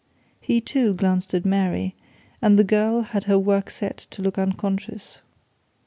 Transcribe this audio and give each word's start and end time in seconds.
He, 0.39 0.61
too, 0.61 0.95
glanced 0.95 1.35
at 1.35 1.45
Mary 1.45 1.93
and 2.41 2.57
the 2.57 2.63
girl 2.63 3.01
had 3.03 3.25
her 3.25 3.37
work 3.37 3.69
set 3.69 3.97
to 4.09 4.23
look 4.23 4.39
unconscious. 4.39 5.19